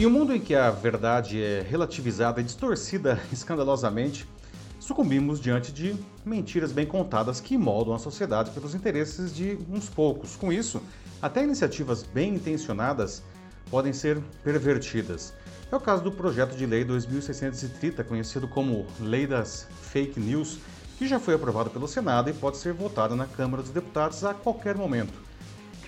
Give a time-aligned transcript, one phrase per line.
[0.00, 4.26] Em um mundo em que a verdade é relativizada e distorcida escandalosamente,
[4.78, 5.94] sucumbimos diante de
[6.24, 10.36] mentiras bem contadas que moldam a sociedade pelos interesses de uns poucos.
[10.36, 10.80] Com isso,
[11.20, 13.22] até iniciativas bem intencionadas
[13.70, 15.34] podem ser pervertidas.
[15.70, 20.60] É o caso do projeto de lei 2630, conhecido como Lei das Fake News,
[20.96, 24.32] que já foi aprovado pelo Senado e pode ser votado na Câmara dos Deputados a
[24.32, 25.29] qualquer momento.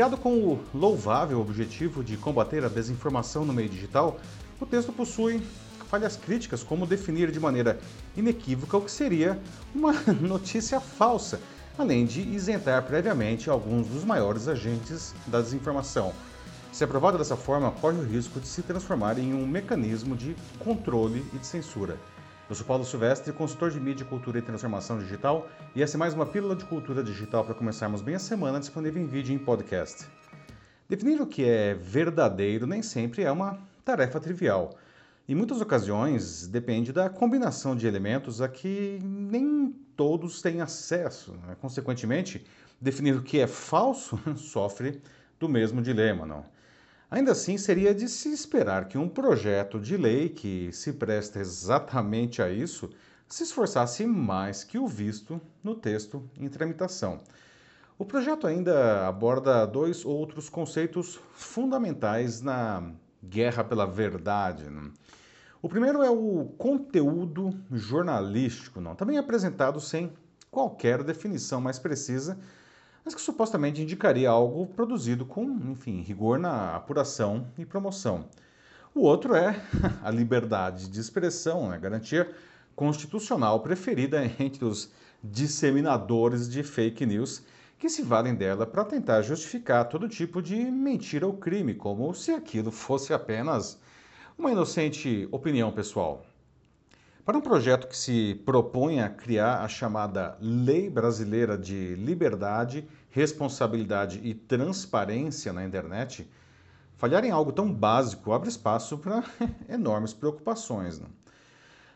[0.00, 4.18] Criado com o louvável objetivo de combater a desinformação no meio digital,
[4.58, 5.42] o texto possui
[5.90, 7.78] falhas críticas, como definir de maneira
[8.16, 9.38] inequívoca o que seria
[9.74, 11.38] uma notícia falsa,
[11.76, 16.14] além de isentar previamente alguns dos maiores agentes da desinformação.
[16.72, 21.22] Se aprovado dessa forma, corre o risco de se transformar em um mecanismo de controle
[21.34, 21.98] e de censura.
[22.50, 26.14] Eu sou Paulo Silvestre, consultor de mídia, cultura e transformação digital, e essa é mais
[26.14, 29.38] uma pílula de cultura digital para começarmos bem a semana, disponível em vídeo e em
[29.38, 30.04] podcast.
[30.88, 34.76] Definir o que é verdadeiro nem sempre é uma tarefa trivial.
[35.28, 41.34] Em muitas ocasiões, depende da combinação de elementos a que nem todos têm acesso.
[41.46, 41.56] Né?
[41.60, 42.44] Consequentemente,
[42.80, 45.00] definir o que é falso sofre
[45.38, 46.26] do mesmo dilema.
[46.26, 46.44] Não?
[47.10, 52.40] Ainda assim, seria de se esperar que um projeto de lei que se presta exatamente
[52.40, 52.88] a isso
[53.28, 57.18] se esforçasse mais que o visto no texto em tramitação.
[57.98, 64.70] O projeto ainda aborda dois outros conceitos fundamentais na guerra pela verdade.
[64.70, 64.90] Né?
[65.60, 70.12] O primeiro é o conteúdo jornalístico, não, também apresentado sem
[70.50, 72.38] qualquer definição mais precisa,
[73.04, 78.26] mas que supostamente indicaria algo produzido com, enfim, rigor na apuração e promoção.
[78.94, 79.60] O outro é
[80.02, 82.30] a liberdade de expressão, né, garantia
[82.74, 84.90] constitucional preferida entre os
[85.22, 87.42] disseminadores de fake news
[87.78, 92.30] que se valem dela para tentar justificar todo tipo de mentira ou crime, como se
[92.30, 93.78] aquilo fosse apenas
[94.36, 96.24] uma inocente opinião pessoal.
[97.24, 104.20] Para um projeto que se propõe a criar a chamada Lei Brasileira de Liberdade, Responsabilidade
[104.22, 106.28] e Transparência na internet,
[106.96, 109.24] falhar em algo tão básico abre espaço para
[109.68, 110.98] enormes preocupações.
[110.98, 111.06] Né?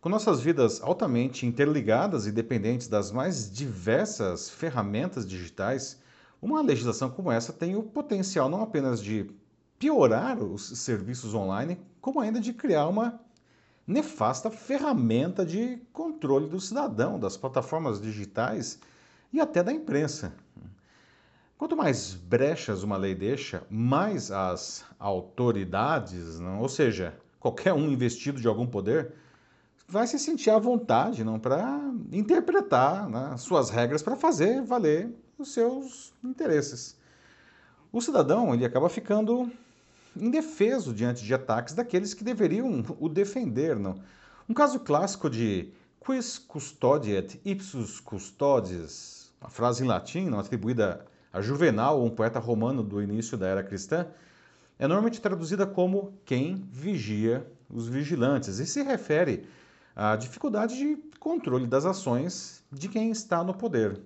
[0.00, 6.00] Com nossas vidas altamente interligadas e dependentes das mais diversas ferramentas digitais,
[6.40, 9.30] uma legislação como essa tem o potencial não apenas de
[9.78, 13.20] piorar os serviços online, como ainda de criar uma
[13.86, 18.78] nefasta ferramenta de controle do cidadão, das plataformas digitais
[19.32, 20.32] e até da imprensa.
[21.58, 28.40] Quanto mais brechas uma lei deixa, mais as autoridades, não, ou seja, qualquer um investido
[28.40, 29.12] de algum poder,
[29.88, 31.80] vai se sentir à vontade não para
[32.12, 36.96] interpretar né, suas regras para fazer valer os seus interesses.
[37.90, 39.50] O cidadão ele acaba ficando
[40.14, 43.76] indefeso diante de ataques daqueles que deveriam o defender.
[43.76, 44.00] Não?
[44.48, 51.17] Um caso clássico de quis custodiet ipsus custodis, uma frase em latim não, atribuída a
[51.42, 54.06] Juvenal, um poeta romano do início da era cristã,
[54.78, 59.46] é normalmente traduzida como quem vigia os vigilantes e se refere
[59.94, 64.00] à dificuldade de controle das ações de quem está no poder.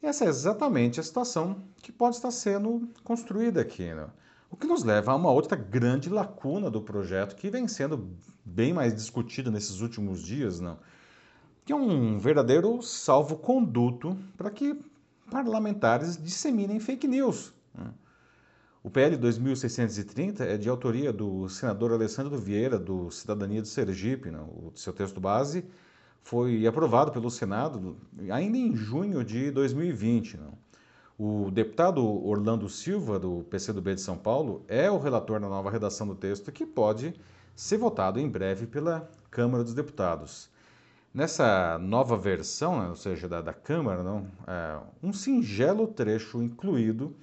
[0.00, 3.92] Essa é exatamente a situação que pode estar sendo construída aqui.
[3.92, 4.10] Não?
[4.50, 8.08] O que nos leva a uma outra grande lacuna do projeto que vem sendo
[8.44, 10.78] bem mais discutida nesses últimos dias, não?
[11.64, 14.80] que é um verdadeiro salvo-conduto para que
[15.30, 17.52] parlamentares disseminem fake news.
[17.74, 17.86] Né?
[18.82, 24.30] O PL 2630 é de autoria do senador Alessandro Vieira, do Cidadania de Sergipe.
[24.30, 24.44] Não?
[24.44, 25.64] O seu texto base
[26.22, 27.96] foi aprovado pelo Senado
[28.30, 30.36] ainda em junho de 2020.
[30.36, 30.52] Não?
[31.18, 36.06] O deputado Orlando Silva, do PCdoB de São Paulo, é o relator na nova redação
[36.06, 37.12] do texto que pode
[37.56, 40.48] ser votado em breve pela Câmara dos Deputados.
[41.12, 47.16] Nessa nova versão, né, ou seja, da, da Câmara, não, é, um singelo trecho incluído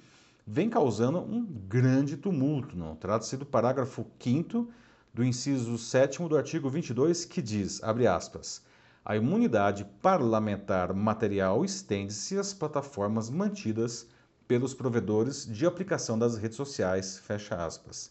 [0.46, 2.76] vem causando um grande tumulto.
[3.00, 4.68] Trata-se do parágrafo 5
[5.14, 8.62] do inciso 7 do artigo 22, que diz, abre aspas,
[9.04, 14.06] a imunidade parlamentar material estende-se às plataformas mantidas
[14.48, 18.10] pelos provedores de aplicação das redes sociais, fecha aspas.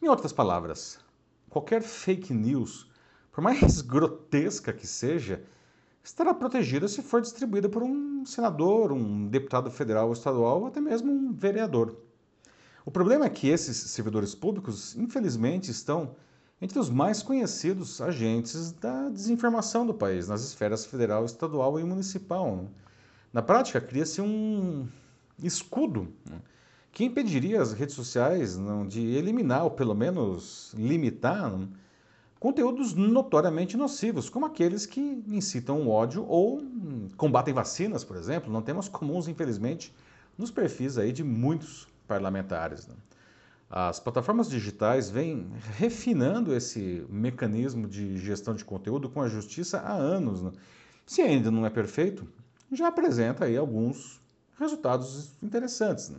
[0.00, 0.98] Em outras palavras,
[1.50, 2.88] qualquer fake news,
[3.32, 5.42] por mais grotesca que seja,
[6.04, 10.80] estará protegida se for distribuída por um senador, um deputado federal ou estadual ou até
[10.80, 11.96] mesmo um vereador.
[12.84, 16.14] O problema é que esses servidores públicos, infelizmente, estão
[16.60, 22.56] entre os mais conhecidos agentes da desinformação do país, nas esferas federal, estadual e municipal.
[22.56, 22.68] Né?
[23.32, 24.86] Na prática, cria-se um
[25.42, 26.40] escudo né?
[26.92, 28.58] que impediria as redes sociais
[28.88, 31.68] de eliminar ou pelo menos limitar não,
[32.42, 36.60] conteúdos notoriamente nocivos, como aqueles que incitam o ódio ou
[37.16, 38.52] combatem vacinas, por exemplo.
[38.52, 39.94] Não temos comuns, infelizmente,
[40.36, 42.88] nos perfis aí de muitos parlamentares.
[42.88, 42.96] Né?
[43.70, 49.92] As plataformas digitais vêm refinando esse mecanismo de gestão de conteúdo com a justiça há
[49.92, 50.42] anos.
[50.42, 50.50] Né?
[51.06, 52.26] Se ainda não é perfeito,
[52.72, 54.20] já apresenta aí alguns
[54.58, 56.10] resultados interessantes.
[56.10, 56.18] Né?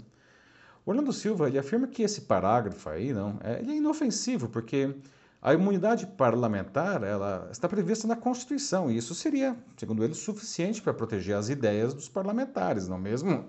[0.85, 4.95] Orlando Silva ele afirma que esse parágrafo aí não é, é inofensivo porque
[5.43, 10.93] a imunidade parlamentar ela está prevista na Constituição e isso seria, segundo ele, suficiente para
[10.93, 13.45] proteger as ideias dos parlamentares, não mesmo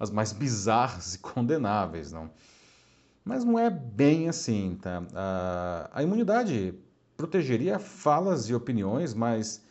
[0.00, 2.28] as mais bizarras e condenáveis, não.
[3.24, 5.04] Mas não é bem assim, tá?
[5.14, 6.74] A, a imunidade
[7.16, 9.64] protegeria falas e opiniões, mas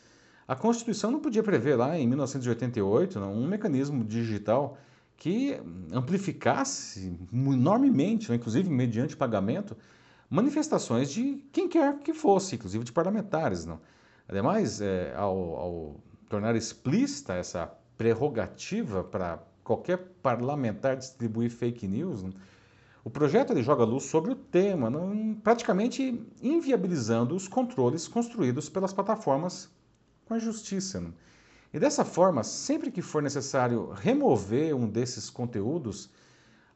[0.48, 4.78] a Constituição não podia prever lá em 1988 não, um mecanismo digital
[5.18, 5.60] que
[5.92, 9.76] amplificasse enormemente, inclusive mediante pagamento,
[10.30, 13.66] manifestações de quem quer que fosse, inclusive de parlamentares.
[13.66, 13.80] Não.
[14.28, 15.96] Ademais, é, ao, ao
[16.30, 22.34] tornar explícita essa prerrogativa para qualquer parlamentar distribuir fake news, não,
[23.04, 28.92] o projeto ele joga luz sobre o tema, não, praticamente inviabilizando os controles construídos pelas
[28.92, 29.70] plataformas
[30.26, 31.00] com a justiça.
[31.00, 31.14] Não.
[31.74, 36.10] E dessa forma, sempre que for necessário remover um desses conteúdos,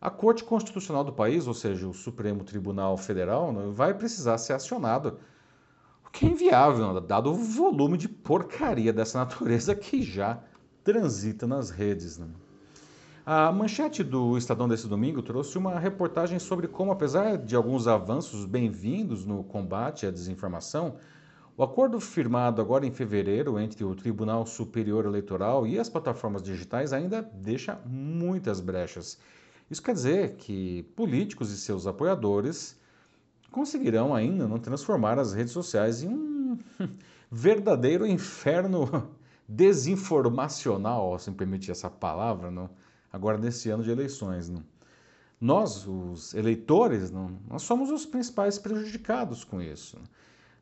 [0.01, 4.53] a Corte Constitucional do país, ou seja, o Supremo Tribunal Federal, né, vai precisar ser
[4.53, 5.19] acionado.
[6.03, 10.39] O que é inviável, né, dado o volume de porcaria dessa natureza que já
[10.83, 12.17] transita nas redes.
[12.17, 12.25] Né?
[13.23, 18.45] A manchete do Estadão desse domingo trouxe uma reportagem sobre como, apesar de alguns avanços
[18.45, 20.95] bem-vindos no combate à desinformação,
[21.55, 26.91] o acordo firmado agora em fevereiro entre o Tribunal Superior Eleitoral e as plataformas digitais
[26.91, 29.19] ainda deixa muitas brechas.
[29.71, 32.77] Isso quer dizer que políticos e seus apoiadores
[33.49, 36.59] conseguirão ainda não transformar as redes sociais em um
[37.31, 39.09] verdadeiro inferno
[39.47, 42.69] desinformacional, se me permitir essa palavra, não?
[43.13, 44.49] agora nesse ano de eleições.
[44.49, 44.61] Não?
[45.39, 47.39] Nós, os eleitores, não?
[47.47, 49.97] nós somos os principais prejudicados com isso.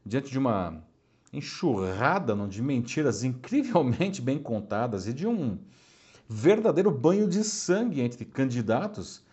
[0.06, 0.83] Diante de uma
[1.33, 5.57] enxurrada não, de mentiras incrivelmente bem contadas e de um
[6.29, 9.23] verdadeiro banho de sangue entre candidatos,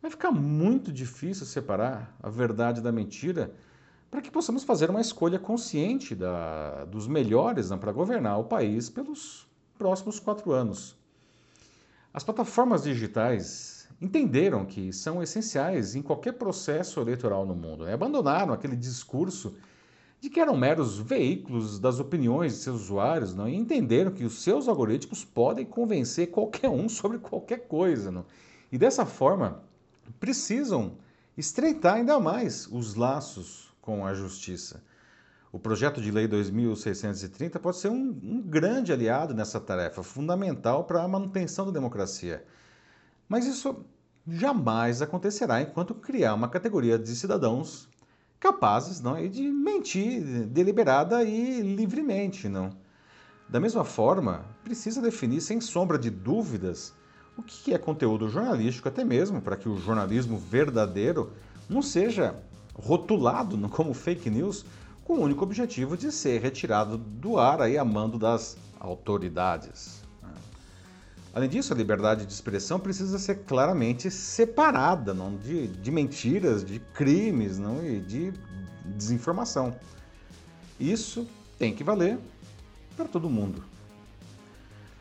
[0.00, 3.52] vai ficar muito difícil separar a verdade da mentira
[4.08, 9.48] para que possamos fazer uma escolha consciente da, dos melhores para governar o país pelos
[9.76, 10.96] próximos quatro anos.
[12.12, 17.84] As plataformas digitais entenderam que são essenciais em qualquer processo eleitoral no mundo.
[17.84, 17.94] Né?
[17.94, 19.56] Abandonaram aquele discurso
[20.24, 23.46] de que eram meros veículos das opiniões de seus usuários não?
[23.46, 28.10] e entenderam que os seus algoritmos podem convencer qualquer um sobre qualquer coisa.
[28.10, 28.24] Não?
[28.72, 29.62] E dessa forma,
[30.18, 30.96] precisam
[31.36, 34.82] estreitar ainda mais os laços com a justiça.
[35.52, 41.02] O projeto de lei 2630 pode ser um, um grande aliado nessa tarefa, fundamental para
[41.02, 42.42] a manutenção da democracia.
[43.28, 43.84] Mas isso
[44.26, 47.90] jamais acontecerá enquanto criar uma categoria de cidadãos
[48.44, 52.46] capazes não, de mentir deliberada e livremente.
[52.46, 52.68] Não.
[53.48, 56.92] Da mesma forma, precisa definir sem sombra de dúvidas
[57.38, 61.32] o que é conteúdo jornalístico, até mesmo para que o jornalismo verdadeiro
[61.70, 62.36] não seja
[62.74, 64.66] rotulado como fake news
[65.04, 70.03] com o único objetivo de ser retirado do ar aí a mando das autoridades.
[71.34, 76.78] Além disso, a liberdade de expressão precisa ser claramente separada não, de, de mentiras, de
[76.78, 78.32] crimes não, e de
[78.84, 79.74] desinformação.
[80.78, 81.26] Isso
[81.58, 82.18] tem que valer
[82.96, 83.64] para todo mundo.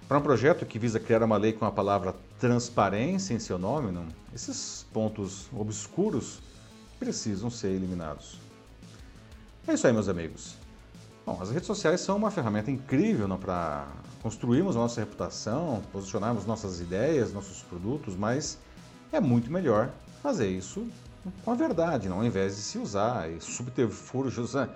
[0.07, 3.91] Para um projeto que visa criar uma lei com a palavra transparência em seu nome,
[3.91, 6.41] não, esses pontos obscuros
[6.99, 8.39] precisam ser eliminados.
[9.67, 10.62] É isso aí, meus amigos.
[11.25, 13.87] Bom, as redes sociais são uma ferramenta incrível para
[14.21, 18.57] construirmos nossa reputação, posicionarmos nossas ideias, nossos produtos, mas
[19.09, 19.89] é muito melhor
[20.21, 20.85] fazer isso
[21.45, 24.67] com a verdade, não ao invés de se usar subterfúgios né,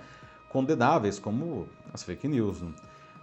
[0.48, 2.62] condenáveis como as fake news.
[2.62, 2.72] Né?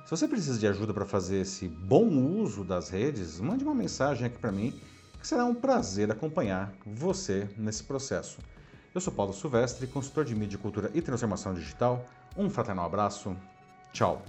[0.06, 4.28] Se você precisa de ajuda para fazer esse bom uso das redes, mande uma mensagem
[4.28, 4.80] aqui para mim,
[5.20, 8.38] que será um prazer acompanhar você nesse processo.
[8.94, 12.06] Eu sou Paulo Silvestre, consultor de mídia, cultura e transformação digital
[12.38, 13.36] um fraternal abraço.
[13.94, 14.22] Tchau.